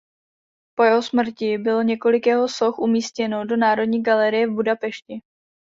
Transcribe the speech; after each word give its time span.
Po 0.75 0.83
jeho 0.83 1.01
smrti 1.01 1.57
bylo 1.57 1.81
několik 1.83 2.27
jeho 2.27 2.47
soch 2.47 2.79
umístěno 2.79 3.45
do 3.45 3.57
Národní 3.57 4.03
galerie 4.03 4.47
v 4.47 4.51
Budapešti. 4.53 5.21